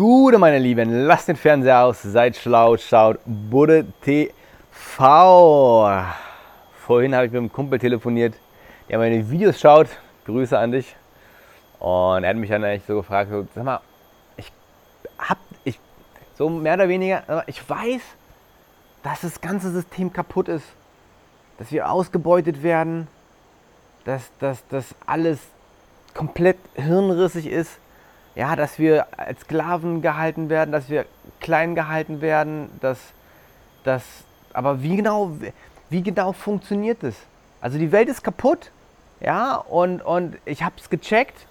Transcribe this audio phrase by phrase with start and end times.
[0.00, 5.90] Gute, meine Lieben, lasst den Fernseher aus, seid schlau, schaut Budde TV.
[6.86, 8.32] Vorhin habe ich mit einem Kumpel telefoniert,
[8.88, 9.88] der meine Videos schaut.
[10.24, 10.96] Grüße an dich.
[11.80, 13.80] Und er hat mich dann eigentlich so gefragt, so, sag mal,
[14.38, 14.50] ich
[15.18, 15.78] hab, ich,
[16.38, 18.00] so mehr oder weniger, ich weiß,
[19.02, 20.64] dass das ganze System kaputt ist,
[21.58, 23.06] dass wir ausgebeutet werden,
[24.06, 25.40] dass, dass alles
[26.14, 27.78] komplett hirnrissig ist
[28.34, 31.06] ja, dass wir als Sklaven gehalten werden, dass wir
[31.40, 32.98] klein gehalten werden, dass,
[33.84, 34.02] dass
[34.52, 35.32] aber wie genau,
[35.88, 37.14] wie genau funktioniert das?
[37.60, 38.70] Also die Welt ist kaputt,
[39.20, 41.46] ja, und, und ich habe es gecheckt,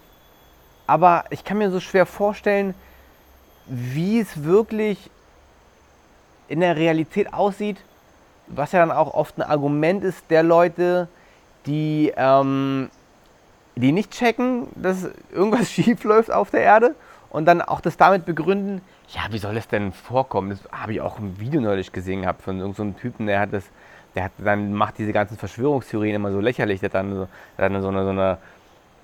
[0.88, 2.74] aber ich kann mir so schwer vorstellen,
[3.68, 5.12] wie es wirklich
[6.48, 7.78] in der Realität aussieht,
[8.48, 11.08] was ja dann auch oft ein Argument ist der Leute,
[11.68, 12.90] die ähm,
[13.80, 16.96] die nicht checken, dass irgendwas schief läuft auf der Erde
[17.30, 20.50] und dann auch das damit begründen, ja, wie soll es denn vorkommen?
[20.50, 23.54] Das habe ich auch im Video neulich gesehen gehabt von irgendeinem so Typen, der hat
[23.54, 23.64] das,
[24.16, 27.30] der hat dann macht diese ganzen Verschwörungstheorien immer so lächerlich, der hat dann so, hat
[27.58, 28.38] dann so eine, so eine,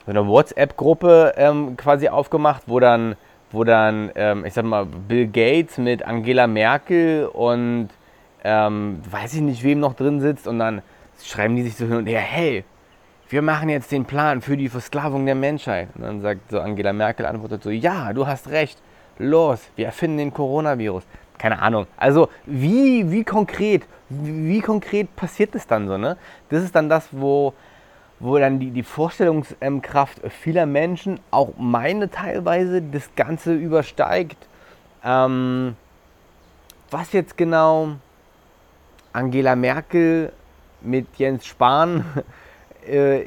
[0.06, 3.16] so eine WhatsApp-Gruppe ähm, quasi aufgemacht, wo dann,
[3.52, 7.90] wo dann, ähm, ich sag mal, Bill Gates mit Angela Merkel und
[8.44, 10.84] ähm, weiß ich nicht, wem noch drin sitzt und dann
[11.24, 12.64] schreiben die sich so hin und her, hey,
[13.30, 15.90] wir machen jetzt den Plan für die Versklavung der Menschheit.
[15.96, 18.80] Und dann sagt so Angela Merkel, antwortet so, ja, du hast recht,
[19.18, 21.04] los, wir erfinden den Coronavirus.
[21.38, 21.88] Keine Ahnung.
[21.98, 26.18] Also wie, wie konkret, wie, wie konkret passiert das dann so, ne?
[26.50, 27.54] Das ist dann das, wo,
[28.20, 34.48] wo dann die, die Vorstellungskraft vieler Menschen, auch meine teilweise, das Ganze übersteigt.
[35.04, 35.76] Ähm,
[36.92, 37.96] was jetzt genau
[39.12, 40.32] Angela Merkel
[40.82, 42.06] mit Jens Spahn
[42.88, 43.22] äh,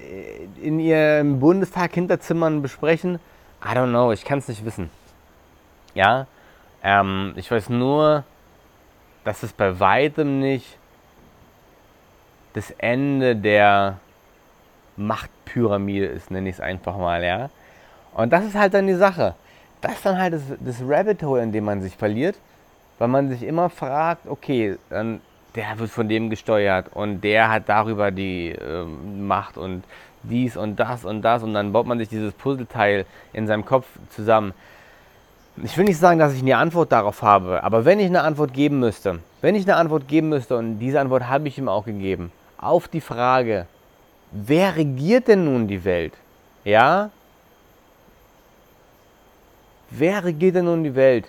[0.62, 3.18] in ihrem Bundestag Hinterzimmern besprechen?
[3.64, 4.90] I don't know, ich kann es nicht wissen.
[5.94, 6.26] Ja,
[6.82, 8.24] ähm, ich weiß nur,
[9.24, 10.78] dass es bei weitem nicht
[12.54, 13.98] das Ende der
[14.96, 17.50] Machtpyramide ist, nenne ich es einfach mal, ja.
[18.14, 19.34] Und das ist halt dann die Sache.
[19.80, 22.36] Das ist dann halt das, das Rabbit Hole, in dem man sich verliert,
[22.98, 25.20] weil man sich immer fragt, okay, dann
[25.58, 29.82] der wird von dem gesteuert und der hat darüber die äh, Macht und
[30.22, 33.86] dies und das und das und dann baut man sich dieses Puzzleteil in seinem Kopf
[34.10, 34.54] zusammen.
[35.64, 38.54] Ich will nicht sagen, dass ich eine Antwort darauf habe, aber wenn ich eine Antwort
[38.54, 41.86] geben müsste, wenn ich eine Antwort geben müsste und diese Antwort habe ich ihm auch
[41.86, 43.66] gegeben, auf die Frage,
[44.30, 46.12] wer regiert denn nun die Welt?
[46.62, 47.10] Ja?
[49.90, 51.28] Wer regiert denn nun die Welt?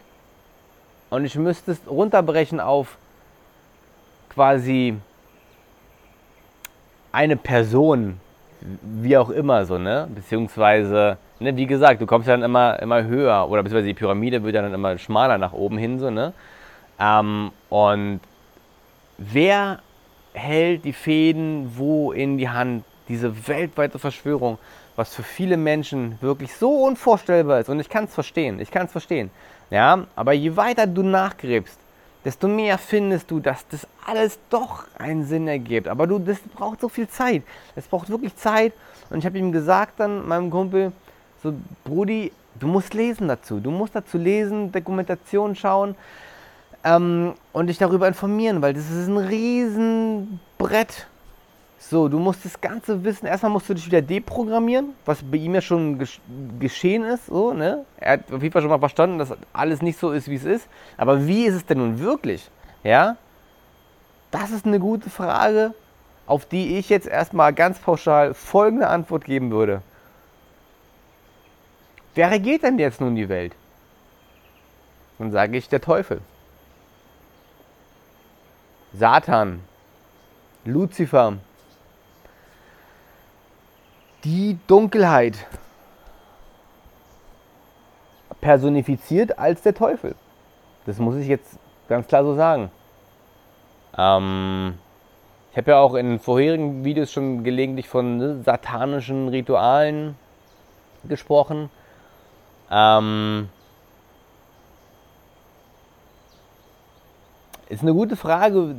[1.10, 2.96] Und ich müsste es runterbrechen auf
[4.30, 4.96] quasi
[7.12, 8.20] eine Person,
[8.82, 10.08] wie auch immer so, ne?
[10.14, 14.44] Beziehungsweise, ne, wie gesagt, du kommst ja dann immer, immer höher oder beziehungsweise die Pyramide
[14.44, 16.34] wird dann immer schmaler nach oben hin, so, ne?
[17.00, 18.20] Ähm, und
[19.18, 19.80] wer
[20.34, 22.84] hält die Fäden wo in die Hand?
[23.08, 24.60] Diese weltweite Verschwörung,
[24.96, 27.70] was für viele Menschen wirklich so unvorstellbar ist.
[27.70, 29.32] Und ich kann es verstehen, ich kann es verstehen.
[29.72, 31.79] Ja, aber je weiter du nachgräbst,
[32.26, 35.88] desto mehr findest du, dass das alles doch einen Sinn ergibt.
[35.88, 37.44] Aber du, das braucht so viel Zeit.
[37.76, 38.74] Es braucht wirklich Zeit.
[39.10, 40.92] Und ich habe ihm gesagt dann, meinem Kumpel,
[41.42, 41.54] so,
[41.84, 43.60] Brudi, du musst lesen dazu.
[43.60, 45.96] Du musst dazu lesen, Dokumentation schauen
[46.84, 51.08] ähm, und dich darüber informieren, weil das ist ein Riesenbrett.
[51.82, 53.26] So, du musst das Ganze wissen.
[53.26, 56.20] Erstmal musst du dich wieder deprogrammieren, was bei ihm ja schon gesch
[56.60, 57.28] geschehen ist.
[57.28, 57.86] So, ne?
[57.98, 60.44] Er hat auf jeden Fall schon mal verstanden, dass alles nicht so ist, wie es
[60.44, 60.68] ist.
[60.98, 62.52] Aber wie ist es denn nun wirklich?
[62.84, 63.16] Ja?
[64.30, 65.74] Das ist eine gute Frage,
[66.28, 69.82] auf die ich jetzt erstmal ganz pauschal folgende Antwort geben würde.
[72.14, 73.56] Wer regiert denn jetzt nun die Welt?
[75.18, 76.20] Dann sage ich der Teufel.
[78.94, 79.62] Satan,
[80.66, 81.38] Luzifer,
[84.24, 85.48] die Dunkelheit
[88.42, 90.16] personifiziert als der Teufel.
[90.86, 91.58] Das muss ich jetzt
[91.88, 92.72] ganz klar so sagen.
[93.98, 94.78] Ähm,
[95.52, 100.16] ich habe ja auch in vorherigen Videos schon gelegentlich von ne, satanischen Ritualen
[101.04, 101.70] gesprochen.
[102.72, 103.50] Ähm,
[107.68, 108.76] ist eine gute Frage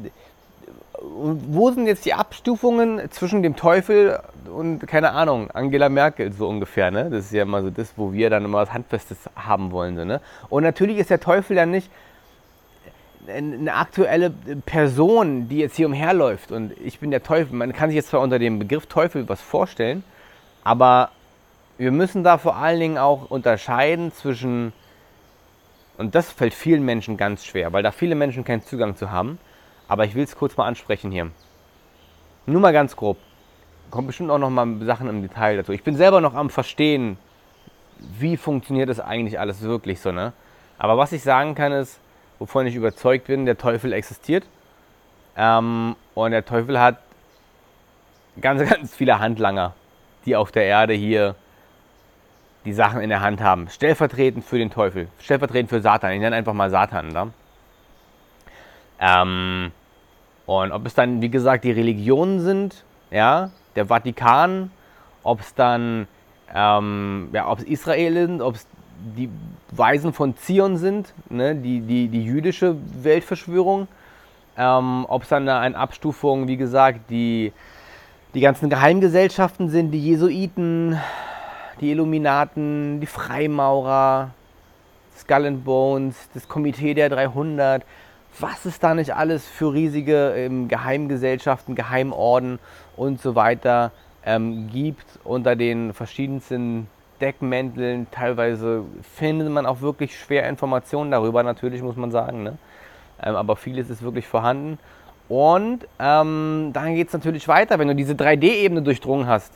[1.03, 4.21] wo sind jetzt die Abstufungen zwischen dem Teufel
[4.55, 7.09] und, keine Ahnung, Angela Merkel so ungefähr, ne?
[7.11, 10.05] Das ist ja immer so das, wo wir dann immer was Handfestes haben wollen, so,
[10.05, 10.21] ne?
[10.51, 11.91] Und natürlich ist der Teufel ja nicht
[13.29, 14.31] eine aktuelle
[14.67, 17.55] Person, die jetzt hier umherläuft und ich bin der Teufel.
[17.55, 20.03] Man kann sich jetzt zwar unter dem Begriff Teufel was vorstellen,
[20.65, 21.11] aber
[21.79, 24.73] wir müssen da vor allen Dingen auch unterscheiden zwischen
[26.01, 29.39] Und das fällt vielen Menschen ganz schwer, weil da viele Menschen keinen Zugang zu haben.
[29.91, 31.33] Aber ich will es kurz mal ansprechen hier.
[32.47, 33.19] Nur mal ganz grob.
[33.91, 35.73] Kommt bestimmt auch noch mal Sachen im Detail dazu.
[35.73, 37.19] Ich bin selber noch am Verstehen,
[37.99, 40.33] wie funktioniert das eigentlich alles wirklich so, ne?
[40.79, 41.99] Aber was ich sagen kann ist,
[42.39, 44.45] wovon ich überzeugt bin, der Teufel existiert.
[45.37, 46.99] Ähm, und der Teufel hat
[48.41, 49.75] ganz, ganz viele Handlanger,
[50.25, 51.35] die auf der Erde hier
[52.65, 53.69] die Sachen in der Hand haben.
[53.69, 56.13] Stellvertretend für den Teufel, stellvertretend für Satan.
[56.13, 57.27] Ich nenne einfach mal Satan da.
[59.01, 59.73] Ähm,
[60.51, 62.83] und ob es dann, wie gesagt, die Religionen sind,
[63.13, 64.73] ja, der Vatikan,
[65.23, 66.09] ob es dann,
[66.53, 68.67] ähm, ja, ob es Israel sind, ob es
[69.17, 69.29] die
[69.71, 73.87] Weisen von Zion sind, ne, die, die, die jüdische Weltverschwörung,
[74.59, 77.53] ähm, ob es dann eine Abstufung, wie gesagt, die,
[78.35, 80.99] die ganzen Geheimgesellschaften sind, die Jesuiten,
[81.81, 84.31] die Illuminaten, die Freimaurer,
[85.17, 87.85] Skull and Bones, das Komitee der 300,
[88.39, 92.59] was es da nicht alles für riesige ähm, Geheimgesellschaften, Geheimorden
[92.97, 93.93] und so weiter
[94.25, 96.89] ähm, gibt unter den verschiedensten
[97.21, 98.07] Deckmänteln.
[98.11, 98.85] Teilweise
[99.17, 102.43] findet man auch wirklich schwer Informationen darüber, natürlich muss man sagen.
[102.43, 102.59] Ne?
[103.23, 104.79] Ähm, aber vieles ist wirklich vorhanden.
[105.29, 109.53] Und ähm, dann geht es natürlich weiter, wenn du diese 3D-Ebene durchdrungen hast.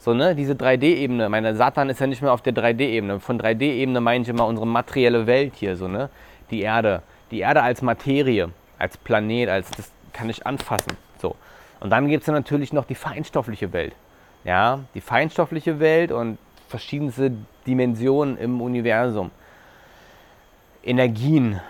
[0.00, 1.28] So, ne, diese 3D-Ebene.
[1.28, 3.20] Meine Satan ist ja nicht mehr auf der 3D-Ebene.
[3.20, 6.10] Von 3D-Ebene meine ich immer unsere materielle Welt hier, so, ne?
[6.50, 7.02] Die Erde.
[7.32, 10.96] Die Erde als Materie, als Planet, als das kann ich anfassen.
[11.20, 11.34] So.
[11.80, 13.94] Und dann gibt es natürlich noch die feinstoffliche Welt.
[14.44, 16.38] Ja, die feinstoffliche Welt und
[16.68, 17.32] verschiedenste
[17.66, 19.30] Dimensionen im Universum.
[20.84, 21.60] Energien.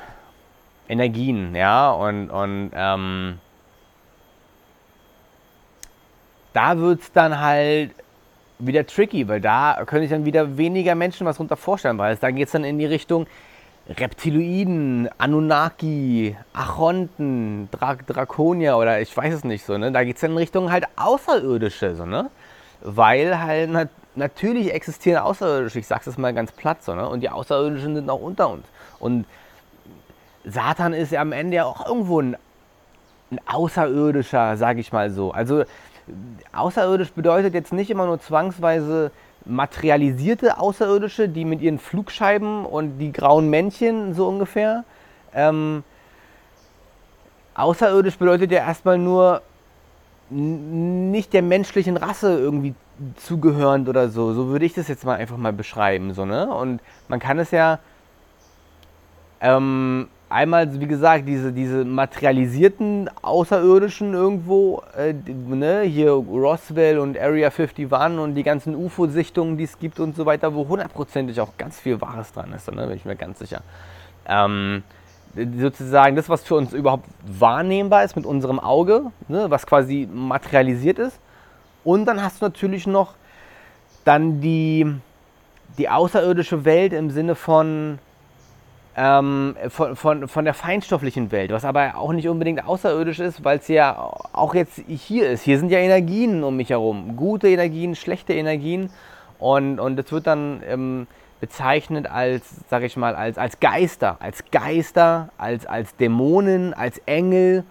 [0.88, 3.38] Energien, ja, und, und ähm,
[6.52, 7.92] da wird es dann halt
[8.58, 12.20] wieder tricky, weil da können sich dann wieder weniger Menschen was runter vorstellen, weil es
[12.20, 13.26] dann geht es dann in die Richtung
[13.88, 19.90] Reptiloiden, Anunnaki, Achonten, Dra Drakonier oder ich weiß es nicht so, ne?
[19.90, 22.30] Da geht es dann in Richtung halt Außerirdische, so, ne?
[22.80, 27.08] Weil halt nat natürlich existieren Außerirdische, ich sag's jetzt mal ganz platt, so, ne?
[27.08, 28.66] Und die Außerirdischen sind auch unter uns.
[29.00, 29.26] Und
[30.44, 32.36] Satan ist ja am Ende ja auch irgendwo ein,
[33.30, 35.32] ein Außerirdischer, sag ich mal so.
[35.32, 35.64] Also
[36.52, 39.10] außerirdisch bedeutet jetzt nicht immer nur zwangsweise
[39.44, 44.84] materialisierte Außerirdische, die mit ihren Flugscheiben und die grauen Männchen so ungefähr.
[45.34, 45.84] Ähm,
[47.54, 49.42] außerirdisch bedeutet ja erstmal nur
[50.30, 52.74] nicht der menschlichen Rasse irgendwie
[53.16, 54.32] zugehörend oder so.
[54.32, 56.14] So würde ich das jetzt mal einfach mal beschreiben.
[56.14, 56.52] So, ne?
[56.52, 57.78] Und man kann es ja
[59.40, 67.50] ähm, einmal, wie gesagt, diese, diese materialisierten Außerirdischen irgendwo, äh, ne, hier Roswell und Area
[67.50, 71.78] 51 und die ganzen UFO-Sichtungen, die es gibt und so weiter, wo hundertprozentig auch ganz
[71.78, 73.62] viel Wahres dran ist, ne, bin ich mir ganz sicher.
[74.26, 74.82] Ähm,
[75.34, 80.98] sozusagen das, was für uns überhaupt wahrnehmbar ist mit unserem Auge, ne, was quasi materialisiert
[80.98, 81.18] ist.
[81.84, 83.14] Und dann hast du natürlich noch
[84.04, 84.86] dann die,
[85.78, 87.98] die außerirdische Welt im Sinne von
[88.96, 93.58] ähm, von, von, von der feinstofflichen Welt, was aber auch nicht unbedingt außerirdisch ist, weil
[93.58, 93.98] es ja
[94.32, 95.42] auch jetzt hier ist.
[95.42, 98.90] Hier sind ja Energien um mich herum, gute Energien, schlechte Energien
[99.38, 101.06] und, und das wird dann ähm,
[101.40, 107.64] bezeichnet als, sag ich mal, als, als Geister, als Geister, als, als Dämonen, als Engel,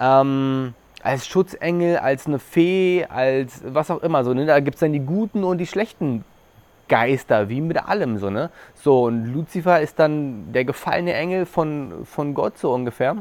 [0.00, 4.24] ähm, als Schutzengel, als eine Fee, als was auch immer.
[4.24, 4.46] So, ne?
[4.46, 6.24] Da gibt es dann die guten und die schlechten
[6.88, 8.50] Geister, wie mit allem so, ne?
[8.74, 13.16] So, und Luzifer ist dann der gefallene Engel von, von Gott, so ungefähr,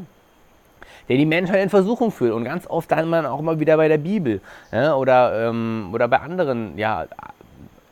[1.10, 2.34] der die Menschheit in Versuchung führt.
[2.34, 4.42] Und ganz oft dann man auch immer wieder bei der Bibel
[4.72, 7.06] ja, oder, ähm, oder bei anderen ja,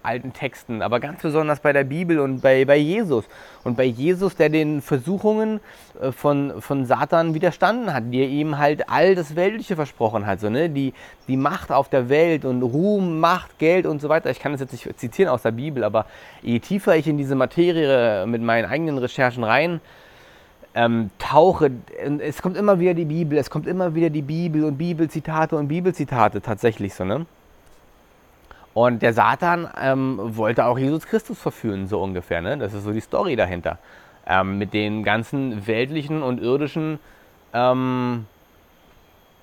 [0.04, 3.26] alten Texten, aber ganz besonders bei der Bibel und bei, bei Jesus.
[3.64, 5.60] Und bei Jesus, der den Versuchungen
[6.02, 10.50] äh, von, von Satan widerstanden hat, der ihm halt all das Weltliche versprochen hat, so,
[10.50, 10.70] ne?
[10.70, 10.94] die,
[11.28, 14.30] die Macht auf der Welt und Ruhm, Macht, Geld und so weiter.
[14.30, 16.06] Ich kann das jetzt nicht zitieren aus der Bibel, aber
[16.42, 19.82] je tiefer ich in diese Materie mit meinen eigenen Recherchen rein
[20.74, 21.72] ähm, tauche,
[22.20, 25.68] es kommt immer wieder die Bibel, es kommt immer wieder die Bibel und Bibelzitate und
[25.68, 27.26] Bibelzitate tatsächlich so, ne?
[28.74, 32.42] Und der Satan ähm, wollte auch Jesus Christus verführen, so ungefähr.
[32.42, 32.58] Ne?
[32.58, 33.78] Das ist so die Story dahinter.
[34.26, 37.00] Ähm, mit den ganzen weltlichen und irdischen,
[37.54, 38.26] ähm,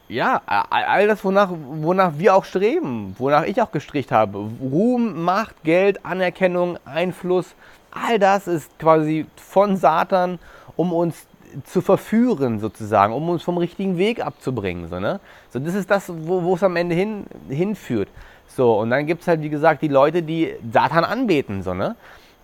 [0.08, 4.38] ja, all das, wonach, wonach wir auch streben, wonach ich auch gestricht habe.
[4.60, 7.54] Ruhm, Macht, Geld, Anerkennung, Einfluss,
[7.90, 10.38] all das ist quasi von Satan,
[10.76, 11.26] um uns
[11.64, 14.88] zu verführen sozusagen, um uns vom richtigen Weg abzubringen.
[14.88, 15.20] So, ne?
[15.50, 18.08] so das ist das, wo es am Ende hin, hinführt.
[18.48, 21.96] So, und dann gibt es halt, wie gesagt, die Leute, die Satan anbeten, so, ne?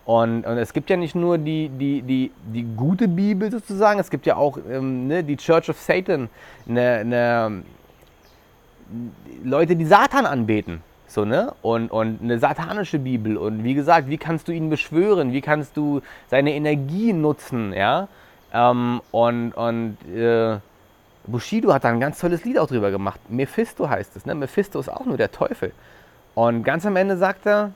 [0.06, 4.10] Und, und, es gibt ja nicht nur die, die, die, die gute Bibel sozusagen, es
[4.10, 6.28] gibt ja auch ähm, ne, die Church of Satan,
[6.66, 7.62] ne, ne,
[9.42, 10.82] Leute, die Satan anbeten.
[11.06, 11.54] So, ne?
[11.62, 13.36] und, und eine satanische Bibel.
[13.36, 15.32] Und wie gesagt, wie kannst du ihn beschwören?
[15.32, 17.72] Wie kannst du seine Energie nutzen?
[17.72, 18.08] Ja?
[18.52, 20.56] Ähm, und und äh,
[21.26, 23.20] Bushido hat da ein ganz tolles Lied auch drüber gemacht.
[23.28, 24.26] Mephisto heißt es.
[24.26, 24.34] Ne?
[24.34, 25.72] Mephisto ist auch nur der Teufel.
[26.34, 27.72] Und ganz am Ende sagt er,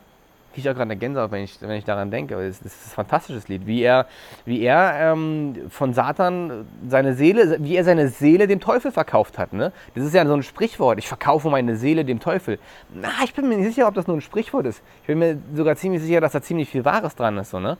[0.59, 2.35] ich auch gerade eine Gänsehaut, wenn ich, wenn ich daran denke.
[2.35, 4.07] Das das ist ein fantastisches Lied, wie er,
[4.45, 9.53] wie er ähm, von Satan seine Seele, wie er seine Seele dem Teufel verkauft hat.
[9.53, 9.71] Ne?
[9.95, 10.99] Das ist ja so ein Sprichwort.
[10.99, 12.59] Ich verkaufe meine Seele dem Teufel.
[12.93, 14.81] Na, ich bin mir nicht sicher, ob das nur ein Sprichwort ist.
[15.01, 17.51] Ich bin mir sogar ziemlich sicher, dass da ziemlich viel Wahres dran ist.
[17.51, 17.77] So, ne?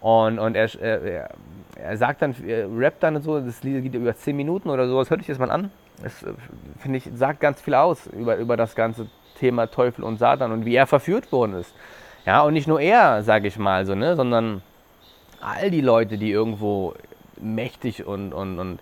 [0.00, 1.30] Und, und er, er,
[1.76, 5.10] er sagt dann, er rappt dann so, das Lied geht über 10 Minuten oder sowas.
[5.10, 5.70] Hört euch das mal an.
[6.02, 6.32] Das, äh,
[6.78, 10.64] finde ich, sagt ganz viel aus über, über das ganze Thema Teufel und Satan und
[10.64, 11.74] wie er verführt worden ist.
[12.26, 14.62] Ja, und nicht nur er, sage ich mal so, ne, sondern
[15.40, 16.94] all die Leute, die irgendwo
[17.40, 18.80] mächtig und, und, und,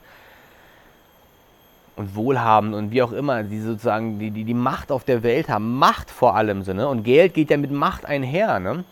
[1.96, 5.49] und wohlhabend und wie auch immer, die sozusagen die, die, die Macht auf der Welt
[5.49, 6.88] haben, Macht vor allem so, ne?
[6.88, 8.85] Und Geld geht ja mit Macht einher, ne?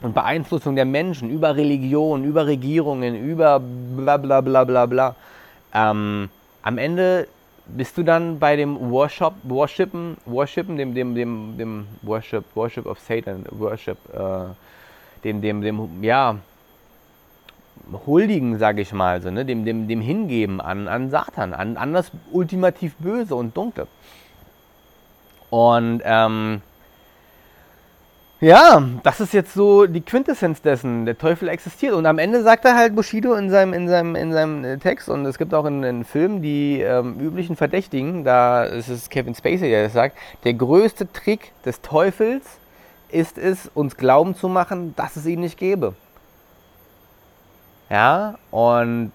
[0.00, 5.16] Und Beeinflussung der Menschen über Religion, über Regierungen, über bla bla bla bla bla.
[5.74, 6.28] Ähm,
[6.62, 7.26] am Ende
[7.66, 12.98] bist du dann bei dem Worship, Worshipen, Worshipen, dem, dem, dem, dem Worship, Worship of
[13.00, 14.44] Satan, Worship, äh,
[15.24, 16.36] dem, dem, dem, ja,
[18.06, 19.44] Huldigen, sage ich mal, so, ne?
[19.44, 23.86] dem, dem, dem Hingeben an, an Satan, an, an das ultimativ Böse und Dunkle.
[25.50, 26.60] Und ähm,
[28.40, 31.06] ja, das ist jetzt so die Quintessenz dessen.
[31.06, 31.94] Der Teufel existiert.
[31.94, 35.08] Und am Ende sagt er halt Bushido in seinem, in seinem, in seinem äh, Text,
[35.08, 39.34] und es gibt auch in den Filmen die ähm, üblichen Verdächtigen, da ist es Kevin
[39.34, 42.44] Spacey, der das sagt, der größte Trick des Teufels
[43.08, 45.94] ist es, uns glauben zu machen, dass es ihn nicht gäbe.
[47.90, 49.10] Ja, und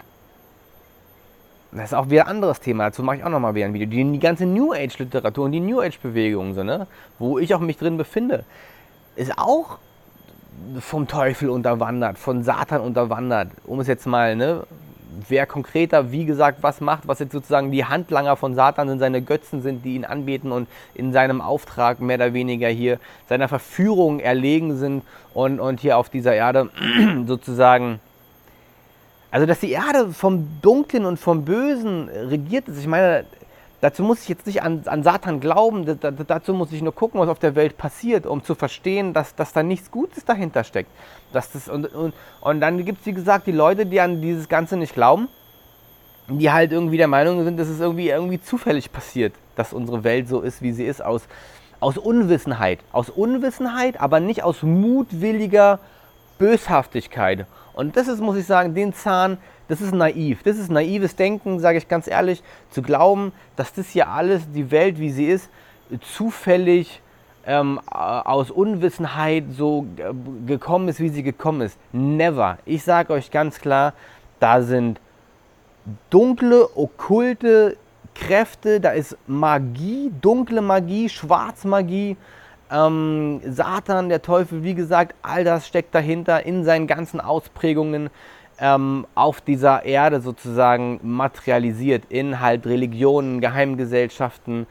[1.72, 3.88] das ist auch wieder ein anderes Thema, dazu mache ich auch nochmal wieder ein Video.
[3.88, 6.86] Die, die ganze New Age-Literatur und die New Age-Bewegung, so, ne?
[7.18, 8.44] wo ich auch mich drin befinde
[9.16, 9.78] ist auch
[10.80, 13.48] vom Teufel unterwandert, von Satan unterwandert.
[13.64, 14.64] Um es jetzt mal, ne,
[15.28, 19.22] wer konkreter, wie gesagt, was macht, was jetzt sozusagen die Handlanger von Satan sind, seine
[19.22, 24.20] Götzen sind, die ihn anbeten und in seinem Auftrag mehr oder weniger hier seiner Verführung
[24.20, 25.02] erlegen sind
[25.32, 26.70] und, und hier auf dieser Erde
[27.26, 28.00] sozusagen.
[29.30, 32.78] Also, dass die Erde vom Dunklen und vom Bösen regiert ist.
[32.78, 33.24] Ich meine,
[33.84, 36.94] Dazu muss ich jetzt nicht an, an Satan glauben, da, da, dazu muss ich nur
[36.94, 40.64] gucken, was auf der Welt passiert, um zu verstehen, dass, dass da nichts Gutes dahinter
[40.64, 40.88] steckt.
[41.34, 44.48] Dass das, und, und, und dann gibt es, wie gesagt, die Leute, die an dieses
[44.48, 45.28] Ganze nicht glauben,
[46.28, 50.28] die halt irgendwie der Meinung sind, dass es irgendwie, irgendwie zufällig passiert, dass unsere Welt
[50.30, 51.24] so ist, wie sie ist, aus,
[51.78, 52.78] aus Unwissenheit.
[52.90, 55.78] Aus Unwissenheit, aber nicht aus mutwilliger
[56.38, 57.44] Böshaftigkeit.
[57.74, 59.36] Und das ist, muss ich sagen, den Zahn,
[59.68, 60.42] das ist naiv.
[60.42, 64.70] Das ist naives Denken, sage ich ganz ehrlich, zu glauben, dass das hier alles, die
[64.70, 65.48] Welt, wie sie ist,
[66.00, 67.00] zufällig
[67.46, 70.12] ähm, aus Unwissenheit so äh,
[70.46, 71.78] gekommen ist, wie sie gekommen ist.
[71.92, 72.58] Never.
[72.64, 73.92] Ich sage euch ganz klar,
[74.40, 75.00] da sind
[76.10, 77.76] dunkle, okkulte
[78.14, 82.16] Kräfte, da ist Magie, dunkle Magie, Schwarzmagie,
[82.70, 88.10] ähm, Satan, der Teufel, wie gesagt, all das steckt dahinter in seinen ganzen Ausprägungen
[88.58, 94.66] ähm, auf dieser Erde sozusagen materialisiert in halt Religionen, Geheimgesellschaften,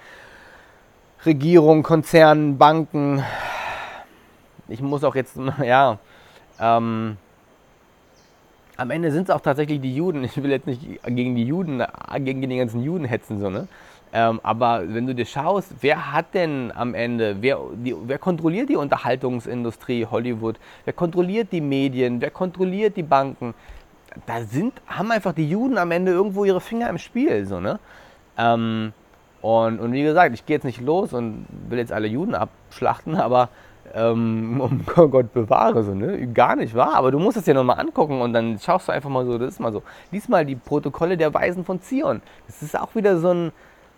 [1.25, 3.23] Regierungen, Konzernen, Banken.
[4.67, 5.99] Ich muss auch jetzt, ja,
[6.59, 7.17] ähm,
[8.75, 10.23] am Ende sind es auch tatsächlich die Juden.
[10.23, 11.83] Ich will jetzt nicht gegen die Juden,
[12.17, 13.67] gegen die ganzen Juden hetzen, so, ne?
[14.15, 18.69] Ähm, aber wenn du dir schaust, wer hat denn am Ende, wer, die, wer kontrolliert
[18.69, 20.57] die Unterhaltungsindustrie Hollywood?
[20.85, 22.21] Wer kontrolliert die Medien?
[22.21, 23.55] Wer kontrolliert die Banken?
[24.27, 27.47] Da sind, haben einfach die Juden am Ende irgendwo ihre Finger im Spiel.
[27.47, 27.79] So, ne?
[28.37, 28.93] Ähm,
[29.41, 33.15] und, und wie gesagt, ich gehe jetzt nicht los und will jetzt alle Juden abschlachten,
[33.15, 33.49] aber
[33.95, 36.27] ähm, um Gott bewahre, so, ne?
[36.27, 36.93] Gar nicht wahr.
[36.93, 39.55] Aber du musst es dir nochmal angucken und dann schaust du einfach mal so, das
[39.55, 39.81] ist mal so.
[40.11, 42.21] Lies mal die Protokolle der Weisen von Zion.
[42.45, 43.51] Das ist auch wieder so ein,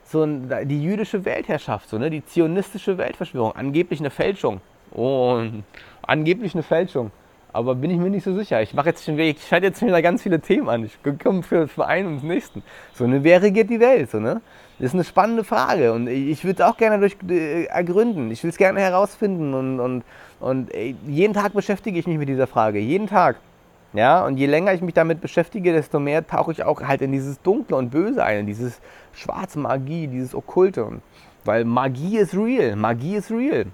[0.05, 2.09] so ein, die jüdische Weltherrschaft, so, ne?
[2.09, 4.61] die zionistische Weltverschwörung, angeblich eine Fälschung.
[4.91, 5.63] Und
[6.03, 7.11] angeblich eine Fälschung.
[7.51, 8.61] Aber bin ich mir nicht so sicher.
[8.61, 10.83] Ich mache jetzt schon ich schalte jetzt wieder ganz viele Themen an.
[10.83, 12.63] Ich komme für, für einen und den nächsten.
[12.93, 14.11] So, ne, wer regiert die Welt?
[14.11, 14.41] So, ne?
[14.77, 18.29] Das ist eine spannende Frage und ich würde es auch gerne durch, äh, ergründen.
[18.29, 20.03] Ich will es gerne herausfinden und, und,
[20.41, 22.79] und ey, jeden Tag beschäftige ich mich mit dieser Frage.
[22.79, 23.37] Jeden Tag.
[23.93, 27.13] Ja, und je länger ich mich damit beschäftige, desto mehr tauche ich auch halt in
[27.13, 28.81] dieses Dunkle und Böse ein, in dieses
[29.15, 31.01] schwarze Magie, dieses Okkulte.
[31.43, 33.65] Weil Magie ist real, Magie ist real.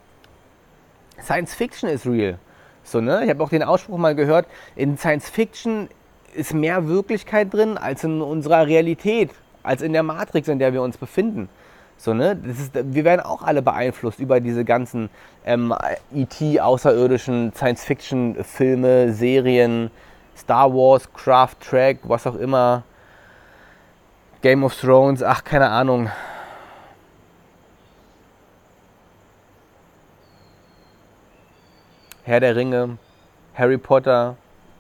[1.22, 2.38] Science Fiction ist real.
[2.84, 3.24] So, ne?
[3.24, 5.88] Ich habe auch den Ausspruch mal gehört, in Science Fiction
[6.34, 9.32] ist mehr Wirklichkeit drin als in unserer Realität,
[9.64, 11.50] als in der Matrix, in der wir uns befinden.
[11.98, 12.36] So, ne?
[12.36, 15.10] Das ist, wir werden auch alle beeinflusst über diese ganzen
[15.46, 15.74] ähm,
[16.14, 19.92] IT-außerirdischen Science-Fiction-Filme, Serien,
[20.36, 22.84] Star Wars, Craft Track, was auch immer,
[24.42, 26.10] Game of Thrones, ach, keine Ahnung.
[32.24, 32.98] Herr der Ringe,
[33.54, 34.36] Harry Potter.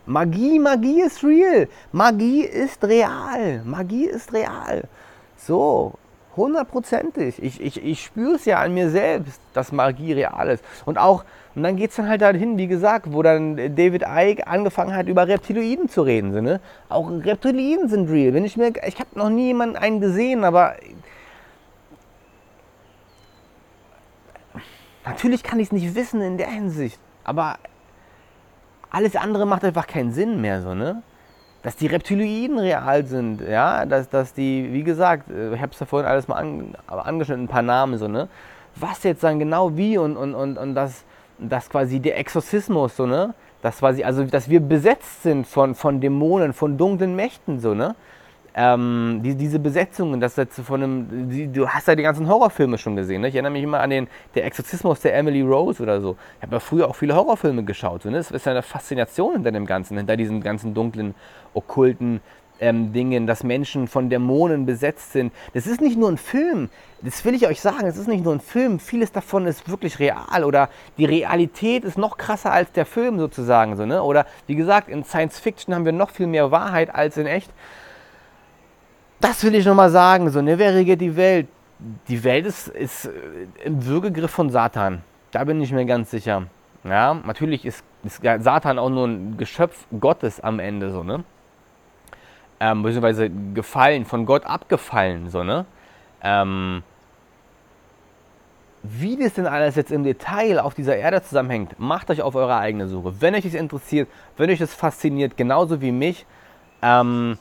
[0.07, 1.67] Magie, Magie ist real.
[1.91, 3.61] Magie ist real.
[3.63, 4.87] Magie ist real.
[5.37, 5.93] So,
[6.35, 7.41] hundertprozentig.
[7.41, 10.63] Ich, ich, ich spüre es ja an mir selbst, dass Magie real ist.
[10.85, 11.23] Und auch,
[11.55, 15.07] und dann geht es dann halt dahin, wie gesagt, wo dann David Icke angefangen hat,
[15.07, 16.33] über Reptiloiden zu reden.
[16.33, 16.59] So, ne?
[16.89, 18.33] Auch Reptiloiden sind real.
[18.33, 20.75] Wenn ich ich habe noch nie jemanden einen gesehen, aber
[25.05, 26.99] natürlich kann ich es nicht wissen in der Hinsicht.
[27.23, 27.57] Aber
[28.89, 31.03] alles andere macht einfach keinen Sinn mehr, so, ne?
[31.63, 35.79] Dass die Reptiloiden real sind, ja, dass, dass die, wie gesagt, äh, ich habe es
[35.79, 38.27] ja vorhin alles mal an, angeschnitten, ein paar Namen, so, ne?
[38.75, 41.03] Was jetzt dann genau wie und, und, und, und das,
[41.37, 43.35] das quasi der Exorzismus, so, ne?
[43.61, 47.95] Das quasi, also, dass wir besetzt sind von, von Dämonen, von dunklen Mächten, so, ne?
[48.53, 52.77] Ähm, die, diese Besetzungen, das jetzt von einem, die, du hast ja die ganzen Horrorfilme
[52.77, 53.21] schon gesehen.
[53.21, 53.29] Ne?
[53.29, 56.17] Ich erinnere mich immer an den der Exorzismus der Emily Rose oder so.
[56.37, 58.03] Ich habe ja früher auch viele Horrorfilme geschaut.
[58.03, 58.17] So, ne?
[58.17, 61.15] Das ist ja eine Faszination hinter dem Ganzen, hinter diesen ganzen dunklen,
[61.53, 62.19] okkulten
[62.61, 65.33] ähm, Dingen, dass Menschen von Dämonen besetzt sind.
[65.53, 66.69] Das ist nicht nur ein Film.
[67.01, 67.87] Das will ich euch sagen.
[67.87, 68.79] Es ist nicht nur ein Film.
[68.79, 73.75] Vieles davon ist wirklich real oder die Realität ist noch krasser als der Film sozusagen.
[73.75, 74.03] So, ne?
[74.03, 77.51] Oder wie gesagt, in Science Fiction haben wir noch viel mehr Wahrheit als in echt.
[79.21, 80.29] Das will ich nochmal sagen.
[80.31, 81.47] So, ne, wer regiert die Welt?
[82.07, 83.11] Die Welt ist, ist äh,
[83.63, 85.03] im Würgegriff von Satan.
[85.31, 86.47] Da bin ich mir ganz sicher.
[86.83, 91.23] Ja, natürlich ist, ist Satan auch nur ein Geschöpf Gottes am Ende, so, ne?
[92.59, 95.65] Ähm, beziehungsweise gefallen, von Gott abgefallen, so, ne?
[96.23, 96.83] Ähm,
[98.83, 102.57] wie das denn alles jetzt im Detail auf dieser Erde zusammenhängt, macht euch auf eure
[102.57, 103.21] eigene Suche.
[103.21, 106.25] Wenn euch das interessiert, wenn euch das fasziniert, genauso wie mich,
[106.81, 107.37] ähm,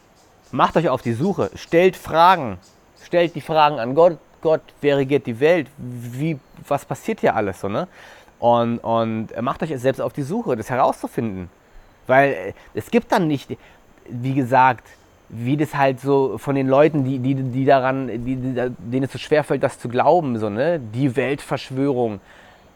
[0.52, 2.58] Macht euch auf die Suche, stellt Fragen,
[3.04, 4.18] stellt die Fragen an Gott.
[4.42, 5.68] Gott, wer regiert die Welt?
[5.76, 7.86] Wie, was passiert hier alles so, ne?
[8.38, 11.50] Und, und macht euch selbst auf die Suche, das herauszufinden.
[12.06, 13.56] Weil äh, es gibt dann nicht,
[14.08, 14.88] wie gesagt,
[15.28, 19.18] wie das halt so von den Leuten, die, die, die daran, die, denen es so
[19.18, 20.80] schwerfällt, das zu glauben, so, ne?
[20.80, 22.20] Die Weltverschwörung,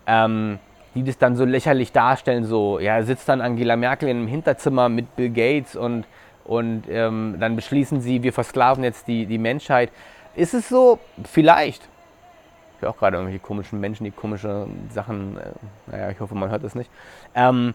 [0.07, 0.59] ähm,
[0.95, 4.89] die das dann so lächerlich darstellen, so, ja, sitzt dann Angela Merkel in einem Hinterzimmer
[4.91, 6.05] mit Bill Gates und
[6.45, 9.91] und ähm, dann beschließen sie, wir versklaven jetzt die, die Menschheit.
[10.37, 10.99] Ist es so?
[11.25, 11.83] Vielleicht.
[12.77, 15.43] Ich höre auch gerade irgendwelche komischen Menschen, die komische Sachen, äh,
[15.91, 16.91] naja, ich hoffe, man hört das nicht.
[17.35, 17.75] Ähm,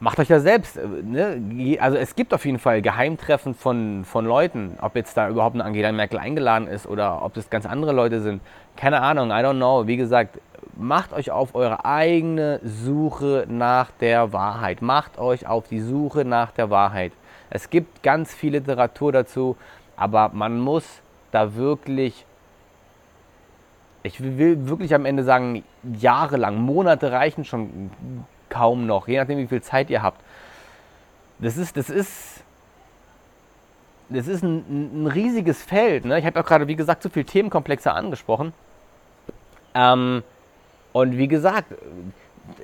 [0.00, 0.76] macht euch das selbst.
[0.76, 1.78] Äh, ne?
[1.80, 5.64] Also es gibt auf jeden Fall Geheimtreffen von, von Leuten, ob jetzt da überhaupt eine
[5.64, 8.40] Angela Merkel eingeladen ist oder ob das ganz andere Leute sind.
[8.76, 9.86] Keine Ahnung, I don't know.
[9.86, 10.38] Wie gesagt,
[10.78, 14.80] macht euch auf eure eigene Suche nach der Wahrheit.
[14.80, 17.12] Macht euch auf die Suche nach der Wahrheit.
[17.50, 19.56] Es gibt ganz viel Literatur dazu,
[19.96, 20.84] aber man muss
[21.32, 22.24] da wirklich,
[24.04, 27.90] ich will wirklich am Ende sagen, jahrelang, Monate reichen schon
[28.48, 30.22] kaum noch, je nachdem wie viel Zeit ihr habt.
[31.40, 32.44] Das ist, das ist,
[34.08, 36.04] das ist ein, ein riesiges Feld.
[36.04, 36.18] Ne?
[36.18, 38.52] Ich habe auch gerade, wie gesagt, so viele Themenkomplexe angesprochen.
[39.74, 40.22] Ähm,
[40.92, 41.74] und wie gesagt,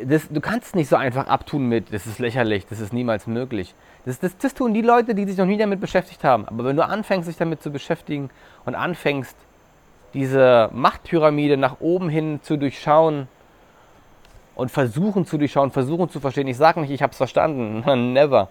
[0.02, 3.74] das, du kannst nicht so einfach abtun mit, das ist lächerlich, das ist niemals möglich.
[4.04, 6.46] Das, das, das tun die Leute, die sich noch nie damit beschäftigt haben.
[6.46, 8.30] Aber wenn du anfängst, dich damit zu beschäftigen
[8.64, 9.36] und anfängst,
[10.14, 13.28] diese Machtpyramide nach oben hin zu durchschauen
[14.54, 16.46] und versuchen zu durchschauen, versuchen zu verstehen.
[16.46, 18.12] Ich sage nicht, ich habe es verstanden.
[18.12, 18.48] Never.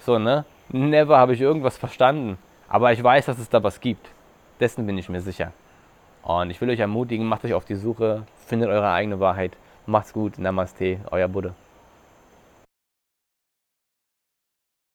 [0.00, 0.44] So, ne?
[0.70, 2.38] Never habe ich irgendwas verstanden.
[2.68, 4.08] Aber ich weiß, dass es da was gibt.
[4.58, 5.52] Dessen bin ich mir sicher.
[6.22, 9.56] Und ich will euch ermutigen, macht euch auf die Suche, findet eure eigene Wahrheit.
[9.86, 11.54] Macht's gut, Namaste, euer Buddha.